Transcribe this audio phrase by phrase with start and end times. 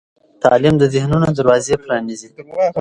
[0.43, 2.29] تعلیم د ذهنونو دروازې پرانیزي.